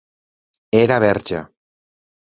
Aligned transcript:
Era 0.81 0.97
verge. 1.05 1.39